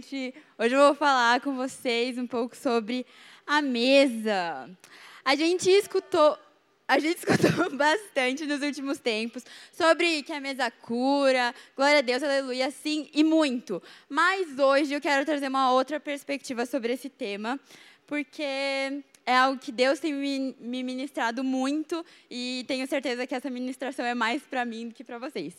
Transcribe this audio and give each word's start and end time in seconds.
gente! 0.00 0.34
Hoje 0.58 0.74
eu 0.74 0.80
vou 0.80 0.94
falar 0.94 1.40
com 1.42 1.54
vocês 1.54 2.16
um 2.16 2.26
pouco 2.26 2.56
sobre 2.56 3.04
a 3.46 3.60
mesa. 3.60 4.70
A 5.22 5.36
gente 5.36 5.68
escutou, 5.68 6.38
a 6.88 6.98
gente 6.98 7.18
escutou 7.20 7.76
bastante 7.76 8.46
nos 8.46 8.62
últimos 8.62 8.98
tempos 8.98 9.44
sobre 9.70 10.22
que 10.22 10.32
a 10.32 10.40
mesa 10.40 10.70
cura, 10.70 11.54
glória 11.76 11.98
a 11.98 12.00
Deus, 12.00 12.22
aleluia, 12.22 12.70
sim, 12.70 13.10
e 13.12 13.22
muito. 13.22 13.82
Mas 14.08 14.58
hoje 14.58 14.94
eu 14.94 15.02
quero 15.02 15.26
trazer 15.26 15.48
uma 15.48 15.70
outra 15.72 16.00
perspectiva 16.00 16.64
sobre 16.64 16.94
esse 16.94 17.10
tema, 17.10 17.60
porque 18.06 18.42
é 18.42 19.36
algo 19.36 19.60
que 19.60 19.70
Deus 19.70 20.00
tem 20.00 20.14
me 20.14 20.82
ministrado 20.82 21.44
muito 21.44 22.04
e 22.30 22.64
tenho 22.66 22.86
certeza 22.86 23.26
que 23.26 23.34
essa 23.34 23.50
ministração 23.50 24.06
é 24.06 24.14
mais 24.14 24.42
para 24.42 24.64
mim 24.64 24.88
do 24.88 24.94
que 24.94 25.04
para 25.04 25.18
vocês. 25.18 25.54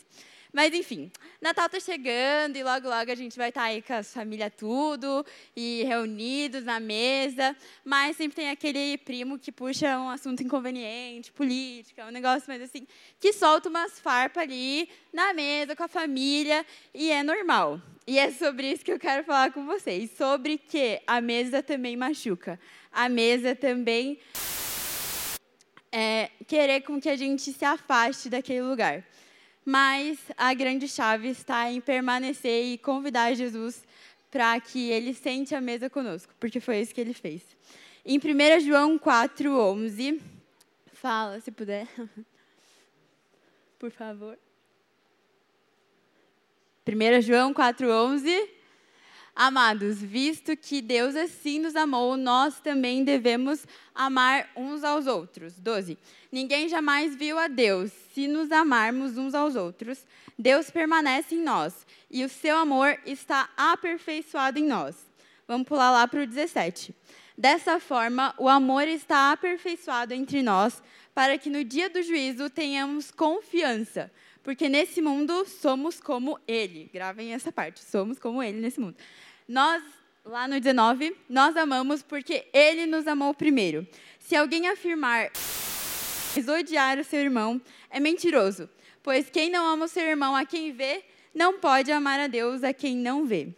Mas 0.52 0.74
enfim, 0.74 1.10
Natal 1.40 1.66
tá 1.66 1.80
chegando 1.80 2.56
e 2.56 2.62
logo 2.62 2.86
logo 2.86 3.10
a 3.10 3.14
gente 3.14 3.38
vai 3.38 3.48
estar 3.48 3.62
tá 3.62 3.66
aí 3.68 3.80
com 3.80 3.94
a 3.94 4.02
família 4.02 4.50
tudo 4.50 5.24
e 5.56 5.82
reunidos 5.84 6.62
na 6.62 6.78
mesa, 6.78 7.56
mas 7.82 8.18
sempre 8.18 8.36
tem 8.36 8.50
aquele 8.50 8.98
primo 8.98 9.38
que 9.38 9.50
puxa 9.50 9.98
um 9.98 10.10
assunto 10.10 10.42
inconveniente, 10.42 11.32
política, 11.32 12.06
um 12.06 12.10
negócio 12.10 12.44
mais 12.48 12.60
assim, 12.60 12.86
que 13.18 13.32
solta 13.32 13.70
umas 13.70 13.98
farpas 13.98 14.42
ali 14.42 14.90
na 15.10 15.32
mesa 15.32 15.74
com 15.74 15.84
a 15.84 15.88
família 15.88 16.66
e 16.92 17.10
é 17.10 17.22
normal. 17.22 17.80
E 18.06 18.18
é 18.18 18.30
sobre 18.30 18.72
isso 18.72 18.84
que 18.84 18.92
eu 18.92 18.98
quero 18.98 19.24
falar 19.24 19.52
com 19.52 19.64
vocês, 19.64 20.10
sobre 20.18 20.58
que 20.58 21.00
a 21.06 21.20
mesa 21.20 21.62
também 21.62 21.96
machuca. 21.96 22.60
A 22.92 23.08
mesa 23.08 23.56
também 23.56 24.18
é, 25.90 26.30
querer 26.46 26.82
com 26.82 27.00
que 27.00 27.08
a 27.08 27.16
gente 27.16 27.52
se 27.52 27.64
afaste 27.64 28.28
daquele 28.28 28.62
lugar. 28.62 29.02
Mas 29.64 30.18
a 30.36 30.52
grande 30.54 30.88
chave 30.88 31.28
está 31.28 31.70
em 31.70 31.80
permanecer 31.80 32.64
e 32.64 32.78
convidar 32.78 33.34
Jesus 33.34 33.84
para 34.30 34.58
que 34.60 34.90
ele 34.90 35.14
sente 35.14 35.54
a 35.54 35.60
mesa 35.60 35.90
conosco, 35.90 36.34
porque 36.40 36.58
foi 36.58 36.80
isso 36.80 36.94
que 36.94 37.00
ele 37.00 37.14
fez. 37.14 37.42
Em 38.04 38.18
1 38.18 38.60
João 38.60 38.98
4, 38.98 39.54
11, 39.54 40.20
fala, 40.92 41.38
se 41.40 41.50
puder, 41.52 41.86
por 43.78 43.90
favor. 43.90 44.38
1 46.86 47.20
João 47.20 47.54
4, 47.54 47.88
11. 47.88 48.61
Amados, 49.34 50.02
visto 50.02 50.54
que 50.56 50.82
Deus 50.82 51.16
assim 51.16 51.58
nos 51.58 51.74
amou, 51.74 52.18
nós 52.18 52.60
também 52.60 53.02
devemos 53.02 53.66
amar 53.94 54.50
uns 54.54 54.84
aos 54.84 55.06
outros. 55.06 55.58
12. 55.58 55.96
Ninguém 56.30 56.68
jamais 56.68 57.16
viu 57.16 57.38
a 57.38 57.48
Deus. 57.48 57.90
Se 58.14 58.28
nos 58.28 58.52
amarmos 58.52 59.16
uns 59.16 59.34
aos 59.34 59.56
outros, 59.56 60.04
Deus 60.38 60.70
permanece 60.70 61.34
em 61.34 61.42
nós 61.42 61.86
e 62.10 62.24
o 62.24 62.28
seu 62.28 62.56
amor 62.56 62.98
está 63.06 63.48
aperfeiçoado 63.56 64.58
em 64.58 64.66
nós. 64.66 64.96
Vamos 65.48 65.66
pular 65.66 65.90
lá 65.90 66.06
para 66.06 66.22
o 66.22 66.26
17. 66.26 66.94
Dessa 67.36 67.80
forma, 67.80 68.34
o 68.38 68.48
amor 68.48 68.86
está 68.86 69.32
aperfeiçoado 69.32 70.12
entre 70.12 70.42
nós, 70.42 70.82
para 71.14 71.38
que 71.38 71.48
no 71.48 71.64
dia 71.64 71.88
do 71.88 72.02
juízo 72.02 72.50
tenhamos 72.50 73.10
confiança, 73.10 74.12
porque 74.42 74.68
nesse 74.68 75.00
mundo 75.00 75.44
somos 75.46 76.00
como 76.00 76.38
Ele. 76.46 76.90
Gravem 76.92 77.32
essa 77.32 77.52
parte, 77.52 77.84
somos 77.84 78.18
como 78.18 78.42
Ele 78.42 78.60
nesse 78.60 78.80
mundo. 78.80 78.96
Nós, 79.48 79.82
lá 80.24 80.48
no 80.48 80.60
19, 80.60 81.16
nós 81.28 81.56
amamos 81.56 82.02
porque 82.02 82.46
Ele 82.52 82.86
nos 82.86 83.06
amou 83.06 83.32
primeiro. 83.34 83.86
Se 84.18 84.36
alguém 84.36 84.68
afirmar 84.68 85.30
odiar 86.58 86.98
o 86.98 87.04
seu 87.04 87.20
irmão, 87.20 87.60
é 87.90 88.00
mentiroso, 88.00 88.68
pois 89.02 89.28
quem 89.28 89.50
não 89.50 89.66
ama 89.66 89.84
o 89.84 89.88
seu 89.88 90.04
irmão 90.04 90.34
a 90.34 90.46
quem 90.46 90.72
vê, 90.72 91.04
não 91.34 91.58
pode 91.58 91.92
amar 91.92 92.18
a 92.20 92.26
Deus 92.26 92.64
a 92.64 92.72
quem 92.72 92.96
não 92.96 93.26
vê. 93.26 93.54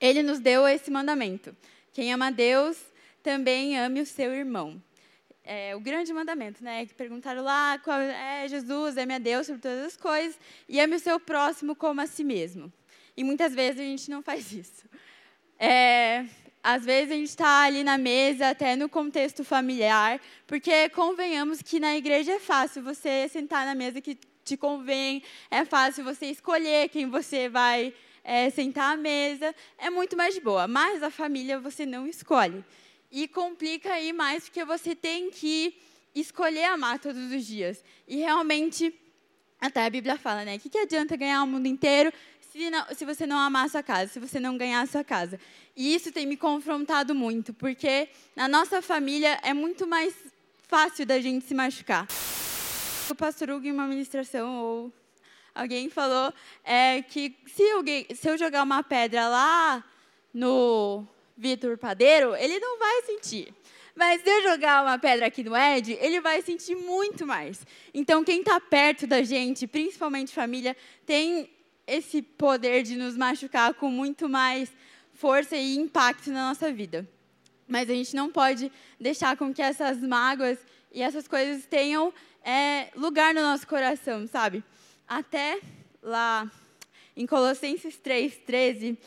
Ele 0.00 0.22
nos 0.22 0.38
deu 0.38 0.66
esse 0.66 0.90
mandamento: 0.90 1.56
quem 1.92 2.12
ama 2.12 2.28
a 2.28 2.30
Deus, 2.30 2.78
também 3.22 3.78
ame 3.78 4.00
o 4.00 4.06
seu 4.06 4.32
irmão. 4.32 4.80
É 5.48 5.76
o 5.76 5.80
grande 5.80 6.12
mandamento, 6.12 6.62
né? 6.62 6.84
Que 6.84 6.92
perguntaram 6.92 7.40
lá, 7.40 7.78
qual 7.78 8.00
é 8.00 8.48
Jesus, 8.48 8.96
ame 8.96 9.14
a 9.14 9.18
Deus 9.18 9.46
sobre 9.46 9.62
todas 9.62 9.84
as 9.84 9.96
coisas 9.96 10.36
e 10.68 10.80
ame 10.80 10.96
o 10.96 10.98
seu 10.98 11.20
próximo 11.20 11.76
como 11.76 12.00
a 12.00 12.06
si 12.06 12.24
mesmo. 12.24 12.72
E 13.16 13.22
muitas 13.22 13.54
vezes 13.54 13.80
a 13.80 13.84
gente 13.84 14.10
não 14.10 14.22
faz 14.22 14.52
isso. 14.52 14.84
É, 15.56 16.26
às 16.60 16.84
vezes 16.84 17.12
a 17.12 17.14
gente 17.14 17.28
está 17.28 17.62
ali 17.62 17.84
na 17.84 17.96
mesa, 17.96 18.48
até 18.48 18.74
no 18.74 18.88
contexto 18.88 19.44
familiar, 19.44 20.20
porque 20.48 20.88
convenhamos 20.88 21.62
que 21.62 21.78
na 21.78 21.96
igreja 21.96 22.32
é 22.32 22.40
fácil 22.40 22.82
você 22.82 23.28
sentar 23.28 23.64
na 23.64 23.74
mesa 23.74 24.00
que 24.00 24.18
te 24.44 24.56
convém, 24.56 25.22
é 25.48 25.64
fácil 25.64 26.02
você 26.02 26.26
escolher 26.26 26.88
quem 26.88 27.08
você 27.08 27.48
vai 27.48 27.94
é, 28.24 28.50
sentar 28.50 28.94
à 28.94 28.96
mesa, 28.96 29.54
é 29.78 29.90
muito 29.90 30.16
mais 30.16 30.34
de 30.34 30.40
boa. 30.40 30.66
Mas 30.66 31.04
a 31.04 31.10
família 31.10 31.60
você 31.60 31.86
não 31.86 32.04
escolhe. 32.04 32.64
E 33.10 33.28
complica 33.28 33.92
aí 33.92 34.12
mais 34.12 34.44
porque 34.44 34.64
você 34.64 34.94
tem 34.94 35.30
que 35.30 35.78
escolher 36.14 36.64
amar 36.64 36.98
todos 36.98 37.30
os 37.30 37.46
dias. 37.46 37.82
E 38.08 38.16
realmente, 38.16 38.92
até 39.60 39.84
a 39.84 39.90
Bíblia 39.90 40.16
fala, 40.16 40.44
né? 40.44 40.56
O 40.56 40.60
que, 40.60 40.68
que 40.68 40.78
adianta 40.78 41.16
ganhar 41.16 41.42
o 41.42 41.46
mundo 41.46 41.66
inteiro 41.66 42.12
se, 42.56 42.70
não, 42.70 42.86
se 42.94 43.04
você 43.04 43.26
não 43.26 43.38
amar 43.38 43.66
a 43.66 43.68
sua 43.68 43.82
casa, 43.82 44.12
se 44.12 44.18
você 44.18 44.40
não 44.40 44.56
ganhar 44.56 44.80
a 44.80 44.86
sua 44.86 45.04
casa. 45.04 45.38
E 45.76 45.94
isso 45.94 46.10
tem 46.10 46.26
me 46.26 46.36
confrontado 46.36 47.14
muito, 47.14 47.52
porque 47.52 48.08
na 48.34 48.48
nossa 48.48 48.80
família 48.80 49.38
é 49.42 49.52
muito 49.52 49.86
mais 49.86 50.14
fácil 50.66 51.04
da 51.04 51.20
gente 51.20 51.44
se 51.44 51.54
machucar. 51.54 52.06
O 53.10 53.14
pastor 53.14 53.50
Hugo, 53.50 53.66
em 53.66 53.72
uma 53.72 53.86
ministração, 53.86 54.56
ou 54.56 54.92
alguém 55.54 55.90
falou 55.90 56.32
é, 56.64 57.02
que 57.02 57.36
se, 57.46 57.62
alguém, 57.72 58.06
se 58.14 58.28
eu 58.28 58.38
jogar 58.38 58.62
uma 58.62 58.82
pedra 58.82 59.28
lá 59.28 59.84
no 60.32 61.06
Vitor 61.36 61.76
Padeiro, 61.76 62.34
ele 62.34 62.58
não 62.58 62.78
vai 62.78 63.02
sentir. 63.02 63.52
Mas 63.94 64.22
se 64.22 64.28
eu 64.28 64.42
jogar 64.42 64.82
uma 64.82 64.98
pedra 64.98 65.26
aqui 65.26 65.42
no 65.42 65.56
Ed, 65.56 65.96
ele 66.00 66.20
vai 66.20 66.42
sentir 66.42 66.74
muito 66.74 67.26
mais. 67.26 67.66
Então, 67.94 68.22
quem 68.22 68.40
está 68.40 68.60
perto 68.60 69.06
da 69.06 69.22
gente, 69.22 69.66
principalmente 69.66 70.34
família, 70.34 70.76
tem 71.06 71.50
esse 71.86 72.20
poder 72.20 72.82
de 72.82 72.96
nos 72.96 73.16
machucar 73.16 73.72
com 73.74 73.88
muito 73.88 74.28
mais 74.28 74.70
força 75.14 75.56
e 75.56 75.76
impacto 75.76 76.30
na 76.30 76.48
nossa 76.48 76.70
vida. 76.70 77.08
Mas 77.66 77.88
a 77.88 77.94
gente 77.94 78.14
não 78.14 78.30
pode 78.30 78.70
deixar 79.00 79.36
com 79.36 79.52
que 79.52 79.62
essas 79.62 79.98
mágoas 79.98 80.58
e 80.92 81.02
essas 81.02 81.26
coisas 81.26 81.64
tenham 81.64 82.12
é, 82.44 82.88
lugar 82.94 83.34
no 83.34 83.40
nosso 83.40 83.66
coração, 83.66 84.26
sabe? 84.26 84.62
Até 85.08 85.58
lá 86.02 86.50
em 87.16 87.26
Colossenses 87.26 87.96
3, 87.96 88.36
13, 88.46 88.98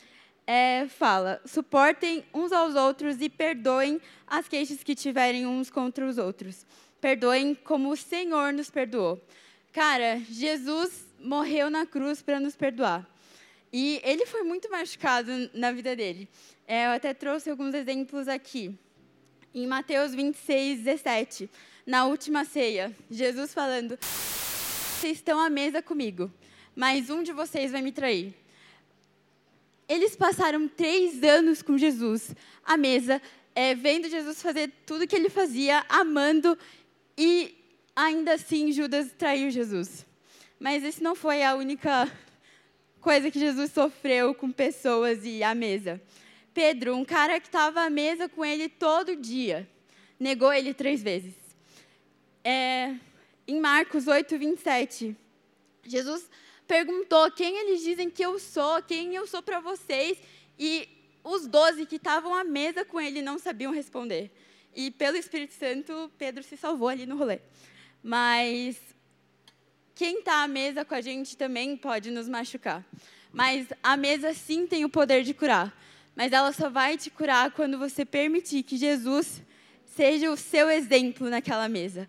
é, 0.51 0.87
fala: 0.87 1.39
suportem 1.45 2.25
uns 2.33 2.51
aos 2.51 2.73
outros 2.73 3.21
e 3.21 3.29
perdoem 3.29 4.01
as 4.25 4.47
queixas 4.47 4.81
que 4.81 4.95
tiverem 4.95 5.45
uns 5.45 5.69
contra 5.69 6.03
os 6.03 6.17
outros. 6.17 6.65
Perdoem 6.99 7.53
como 7.53 7.91
o 7.91 7.95
Senhor 7.95 8.51
nos 8.51 8.71
perdoou. 8.71 9.21
Cara, 9.71 10.19
Jesus 10.27 11.05
morreu 11.19 11.69
na 11.69 11.85
cruz 11.85 12.23
para 12.23 12.39
nos 12.39 12.55
perdoar. 12.55 13.07
E 13.71 14.01
ele 14.03 14.25
foi 14.25 14.41
muito 14.41 14.71
machucado 14.71 15.29
na 15.53 15.71
vida 15.71 15.95
dele. 15.95 16.27
É, 16.67 16.87
eu 16.87 16.91
até 16.93 17.13
trouxe 17.13 17.51
alguns 17.51 17.75
exemplos 17.75 18.27
aqui. 18.27 18.75
Em 19.53 19.67
Mateus 19.67 20.15
26, 20.15 20.79
17, 20.79 21.47
na 21.85 22.07
última 22.07 22.43
ceia, 22.43 22.91
Jesus 23.11 23.53
falando: 23.53 23.99
Vocês 24.01 25.17
estão 25.17 25.39
à 25.39 25.47
mesa 25.47 25.79
comigo, 25.79 26.31
mas 26.75 27.11
um 27.11 27.21
de 27.21 27.33
vocês 27.33 27.71
vai 27.71 27.83
me 27.83 27.91
trair. 27.91 28.33
Eles 29.89 30.15
passaram 30.15 30.67
três 30.67 31.23
anos 31.23 31.63
com 31.63 31.75
Jesus 31.75 32.35
à 32.63 32.77
mesa, 32.77 33.19
é, 33.55 33.73
vendo 33.73 34.07
Jesus 34.07 34.39
fazer 34.39 34.71
tudo 34.85 35.03
o 35.03 35.07
que 35.07 35.15
ele 35.15 35.29
fazia, 35.29 35.83
amando, 35.89 36.55
e 37.17 37.57
ainda 37.95 38.35
assim 38.35 38.71
Judas 38.71 39.11
traiu 39.17 39.49
Jesus. 39.49 40.05
Mas 40.59 40.83
isso 40.83 41.03
não 41.03 41.15
foi 41.15 41.41
a 41.41 41.55
única 41.55 42.07
coisa 43.01 43.31
que 43.31 43.39
Jesus 43.39 43.71
sofreu 43.71 44.35
com 44.35 44.51
pessoas 44.51 45.25
e 45.25 45.41
à 45.41 45.55
mesa. 45.55 45.99
Pedro, 46.53 46.95
um 46.95 47.03
cara 47.03 47.39
que 47.39 47.47
estava 47.47 47.81
à 47.81 47.89
mesa 47.89 48.29
com 48.29 48.45
ele 48.45 48.69
todo 48.69 49.15
dia, 49.15 49.67
negou 50.19 50.53
ele 50.53 50.71
três 50.71 51.01
vezes. 51.01 51.33
É, 52.43 52.93
em 53.47 53.59
Marcos 53.59 54.07
8, 54.07 54.37
27, 54.37 55.15
Jesus 55.83 56.29
perguntou 56.69 57.31
quem 57.31 57.57
eles 57.57 57.81
dizem 57.81 58.11
que 58.11 58.23
eu 58.23 58.37
sou, 58.37 58.79
quem 58.83 59.15
eu 59.15 59.25
sou 59.25 59.41
para 59.41 59.59
vocês, 59.59 60.19
e 60.57 60.87
os 61.23 61.47
doze 61.47 61.83
que 61.83 61.95
estavam 61.95 62.31
à 62.31 62.43
mesa 62.43 62.85
com 62.85 63.01
ele 63.01 63.23
não 63.23 63.39
sabiam 63.39 63.73
responder. 63.73 64.31
E 64.75 64.91
pelo 64.91 65.17
Espírito 65.17 65.55
Santo, 65.55 66.11
Pedro 66.15 66.43
se 66.43 66.55
salvou 66.55 66.87
ali 66.87 67.07
no 67.07 67.17
rolê. 67.17 67.39
Mas 68.03 68.77
quem 69.95 70.19
está 70.19 70.43
à 70.43 70.47
mesa 70.47 70.85
com 70.85 70.93
a 70.93 71.01
gente 71.01 71.35
também 71.35 71.75
pode 71.75 72.11
nos 72.11 72.29
machucar. 72.29 72.85
Mas 73.33 73.65
a 73.81 73.97
mesa 73.97 74.31
sim 74.35 74.67
tem 74.67 74.85
o 74.85 74.89
poder 74.89 75.23
de 75.23 75.33
curar. 75.33 75.75
Mas 76.15 76.31
ela 76.31 76.53
só 76.53 76.69
vai 76.69 76.97
te 76.97 77.09
curar 77.09 77.49
quando 77.49 77.79
você 77.79 78.05
permitir 78.05 78.61
que 78.61 78.77
Jesus 78.77 79.41
seja 79.95 80.29
o 80.29 80.37
seu 80.37 80.69
exemplo 80.69 81.31
naquela 81.31 81.67
mesa. 81.67 82.07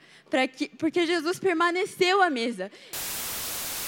Que, 0.54 0.68
porque 0.68 1.06
Jesus 1.06 1.38
permaneceu 1.38 2.20
à 2.20 2.28
mesa. 2.28 2.70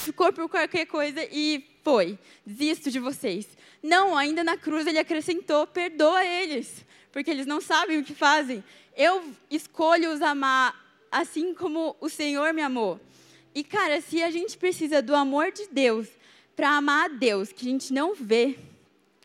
Ficou 0.02 0.32
por 0.32 0.48
qualquer 0.48 0.86
coisa 0.86 1.26
e 1.30 1.64
foi, 1.84 2.18
desisto 2.44 2.90
de 2.90 2.98
vocês. 2.98 3.46
Não, 3.82 4.16
ainda 4.16 4.42
na 4.42 4.56
cruz 4.56 4.86
ele 4.86 4.98
acrescentou, 4.98 5.66
perdoa 5.66 6.24
eles, 6.24 6.84
porque 7.12 7.30
eles 7.30 7.46
não 7.46 7.60
sabem 7.60 8.00
o 8.00 8.04
que 8.04 8.14
fazem. 8.14 8.64
Eu 8.96 9.24
escolho 9.50 10.12
os 10.12 10.20
amar 10.20 10.80
assim 11.10 11.54
como 11.54 11.96
o 12.00 12.08
Senhor 12.08 12.52
me 12.52 12.62
amou. 12.62 13.00
E, 13.54 13.62
cara, 13.62 14.00
se 14.00 14.22
a 14.22 14.30
gente 14.30 14.56
precisa 14.56 15.00
do 15.00 15.14
amor 15.14 15.52
de 15.52 15.68
Deus 15.68 16.08
para 16.56 16.70
amar 16.70 17.04
a 17.04 17.08
Deus, 17.08 17.52
que 17.52 17.66
a 17.66 17.70
gente 17.70 17.92
não 17.92 18.14
vê, 18.14 18.58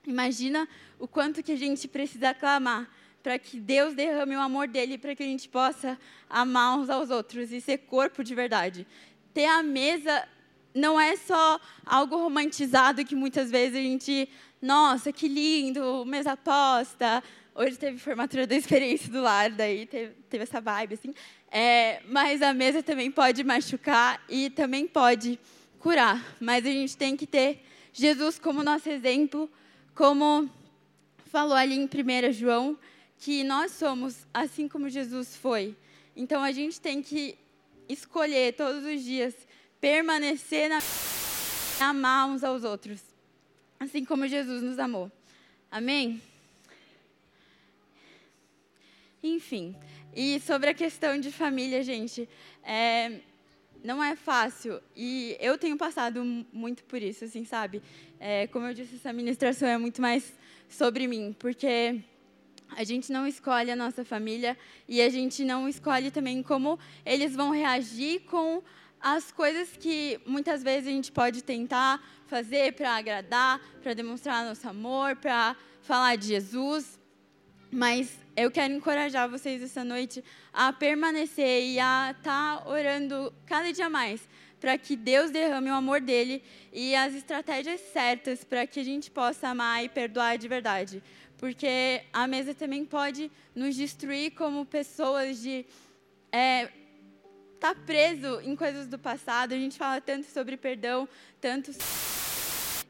imagina 0.06 0.68
o 1.00 1.07
quanto 1.07 1.41
que 1.41 1.53
a 1.53 1.57
gente 1.57 1.88
precisa 1.88 2.33
clamar 2.33 2.89
para 3.24 3.39
que 3.39 3.59
Deus 3.59 3.94
derrame 3.94 4.35
o 4.35 4.39
amor 4.39 4.68
dele, 4.68 4.97
para 4.97 5.15
que 5.15 5.24
a 5.24 5.25
gente 5.25 5.50
possa 5.50 5.97
amar 6.29 6.77
uns 6.77 6.89
aos 6.89 7.09
outros 7.09 7.51
e 7.51 7.59
ser 7.59 7.79
corpo 7.79 8.24
de 8.24 8.35
verdade. 8.35 8.85
Ter 9.33 9.45
a 9.45 9.63
mesa 9.63 10.27
não 10.73 10.99
é 10.99 11.15
só 11.15 11.59
algo 11.85 12.17
romantizado 12.17 13.03
que 13.03 13.15
muitas 13.15 13.49
vezes 13.49 13.75
a 13.75 13.81
gente, 13.81 14.29
nossa, 14.61 15.11
que 15.11 15.27
lindo, 15.27 16.05
mesa 16.05 16.37
posta. 16.37 17.23
Hoje 17.55 17.77
teve 17.77 17.97
formatura 17.97 18.45
da 18.45 18.55
experiência 18.55 19.11
do 19.11 19.21
lar, 19.21 19.49
daí 19.49 19.85
teve, 19.85 20.13
teve 20.29 20.43
essa 20.43 20.61
vibe 20.61 20.93
assim. 20.93 21.13
É, 21.51 22.01
mas 22.07 22.41
a 22.41 22.53
mesa 22.53 22.83
também 22.83 23.09
pode 23.09 23.43
machucar 23.43 24.23
e 24.29 24.49
também 24.49 24.87
pode 24.87 25.39
curar. 25.79 26.35
Mas 26.39 26.65
a 26.65 26.69
gente 26.69 26.95
tem 26.95 27.15
que 27.15 27.25
ter 27.25 27.63
Jesus 27.91 28.37
como 28.37 28.63
nosso 28.63 28.89
exemplo, 28.89 29.49
como 29.95 30.49
falou 31.25 31.55
ali 31.55 31.75
em 31.75 31.85
1 31.85 32.31
João, 32.31 32.77
que 33.17 33.43
nós 33.43 33.71
somos 33.71 34.27
assim 34.33 34.67
como 34.67 34.89
Jesus 34.89 35.35
foi. 35.35 35.75
Então 36.15 36.43
a 36.43 36.51
gente 36.51 36.79
tem 36.79 37.01
que 37.01 37.37
escolher 37.89 38.53
todos 38.53 38.83
os 38.83 39.03
dias 39.03 39.33
permanecer 39.79 40.69
na 40.69 40.79
amar 41.79 42.27
uns 42.27 42.44
aos 42.44 42.63
outros, 42.63 43.01
assim 43.79 44.03
como 44.03 44.27
Jesus 44.27 44.62
nos 44.63 44.79
amou. 44.79 45.12
Amém? 45.69 46.21
Enfim, 49.21 49.75
e 50.15 50.39
sobre 50.39 50.69
a 50.69 50.74
questão 50.74 51.19
de 51.19 51.31
família, 51.31 51.83
gente, 51.83 52.27
é, 52.63 53.19
não 53.83 54.03
é 54.03 54.15
fácil. 54.15 54.81
E 54.95 55.38
eu 55.39 55.57
tenho 55.57 55.77
passado 55.77 56.24
muito 56.51 56.83
por 56.85 57.01
isso, 57.01 57.25
assim, 57.25 57.45
sabe? 57.45 57.81
É, 58.19 58.47
como 58.47 58.65
eu 58.65 58.74
disse, 58.74 58.95
essa 58.95 59.13
ministração 59.13 59.68
é 59.68 59.77
muito 59.77 60.01
mais 60.01 60.33
sobre 60.69 61.07
mim, 61.07 61.35
porque 61.38 62.01
a 62.75 62.83
gente 62.83 63.12
não 63.12 63.25
escolhe 63.27 63.71
a 63.71 63.75
nossa 63.75 64.03
família 64.03 64.57
e 64.88 65.01
a 65.01 65.09
gente 65.09 65.44
não 65.44 65.68
escolhe 65.69 66.12
também 66.12 66.44
como 66.44 66.79
eles 67.06 67.35
vão 67.35 67.51
reagir 67.51 68.21
com 68.21 68.62
as 69.01 69.31
coisas 69.31 69.69
que 69.77 70.19
muitas 70.25 70.63
vezes 70.63 70.88
a 70.88 70.91
gente 70.91 71.11
pode 71.11 71.44
tentar 71.44 72.03
fazer 72.27 72.73
para 72.73 72.95
agradar, 72.95 73.59
para 73.81 73.94
demonstrar 73.94 74.45
nosso 74.45 74.67
amor, 74.67 75.15
para 75.15 75.55
falar 75.81 76.15
de 76.15 76.27
Jesus. 76.27 76.99
Mas 77.71 78.11
eu 78.35 78.49
quero 78.49 78.73
encorajar 78.73 79.29
vocês 79.29 79.61
essa 79.61 79.83
noite 79.83 80.23
a 80.53 80.71
permanecer 80.71 81.63
e 81.63 81.79
a 81.79 82.15
estar 82.17 82.57
tá 82.61 82.69
orando 82.69 83.33
cada 83.45 83.71
dia 83.71 83.89
mais 83.89 84.21
para 84.59 84.77
que 84.77 84.95
Deus 84.95 85.31
derrame 85.31 85.69
o 85.69 85.73
amor 85.73 86.01
dele 86.01 86.41
e 86.73 86.95
as 86.95 87.13
estratégias 87.13 87.79
certas 87.93 88.43
para 88.43 88.65
que 88.65 88.79
a 88.79 88.83
gente 88.83 89.11
possa 89.11 89.50
amar 89.50 89.83
e 89.83 89.89
perdoar 89.89 90.38
de 90.38 90.47
verdade. 90.47 91.03
Porque 91.38 92.01
a 92.11 92.25
mesa 92.25 92.53
também 92.53 92.83
pode 92.83 93.31
nos 93.53 93.75
destruir 93.75 94.31
como 94.31 94.65
pessoas 94.65 95.39
de 95.41 95.65
é, 96.31 96.69
tá 97.59 97.75
preso 97.75 98.39
em 98.42 98.56
coisas 98.56 98.88
do 98.88 98.98
passado. 98.98 99.54
A 99.54 99.57
gente 99.57 99.77
fala 99.77 100.00
tanto 100.00 100.27
sobre 100.27 100.57
perdão, 100.57 101.07
tanto 101.42 101.71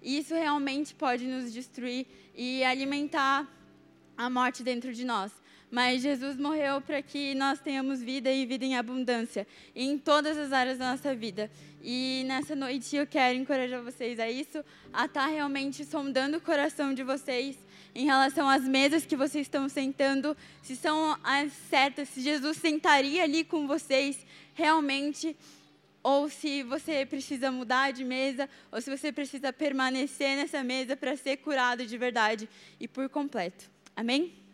e 0.01 0.19
isso 0.19 0.33
realmente 0.33 0.95
pode 0.95 1.25
nos 1.27 1.51
destruir 1.51 2.05
e 2.35 2.63
alimentar 2.63 3.47
a 4.15 4.29
morte 4.29 4.63
dentro 4.63 4.93
de 4.93 5.03
nós. 5.03 5.31
Mas 5.69 6.01
Jesus 6.01 6.37
morreu 6.37 6.79
para 6.79 7.01
que 7.01 7.35
nós 7.35 7.59
tenhamos 7.59 8.01
vida 8.01 8.31
e 8.31 8.45
vida 8.45 8.63
em 8.63 8.77
abundância, 8.77 9.45
em 9.75 9.97
todas 9.97 10.37
as 10.37 10.53
áreas 10.53 10.77
da 10.77 10.91
nossa 10.91 11.13
vida. 11.13 11.51
E 11.83 12.23
nessa 12.25 12.55
noite 12.55 12.95
eu 12.95 13.05
quero 13.05 13.37
encorajar 13.37 13.83
vocês 13.83 14.17
a 14.17 14.29
isso, 14.29 14.63
a 14.93 15.05
estar 15.05 15.25
tá 15.25 15.27
realmente 15.27 15.83
sondando 15.83 16.37
o 16.37 16.41
coração 16.41 16.93
de 16.93 17.03
vocês 17.03 17.57
em 17.97 18.05
relação 18.05 18.47
às 18.47 18.63
mesas 18.63 19.07
que 19.07 19.17
vocês 19.17 19.47
estão 19.47 19.67
sentando, 19.67 20.37
se 20.61 20.75
são 20.75 21.17
as 21.23 21.51
certas, 21.67 22.07
se 22.09 22.21
Jesus 22.21 22.57
sentaria 22.57 23.23
ali 23.23 23.43
com 23.43 23.65
vocês 23.65 24.23
realmente, 24.53 25.35
ou 26.03 26.29
se 26.29 26.61
você 26.61 27.07
precisa 27.07 27.51
mudar 27.51 27.89
de 27.89 28.03
mesa, 28.03 28.47
ou 28.71 28.79
se 28.79 28.95
você 28.95 29.11
precisa 29.11 29.51
permanecer 29.51 30.37
nessa 30.37 30.63
mesa 30.63 30.95
para 30.95 31.17
ser 31.17 31.37
curado 31.37 31.87
de 31.87 31.97
verdade 31.97 32.47
e 32.79 32.87
por 32.87 33.09
completo. 33.09 33.67
Amém? 33.95 34.46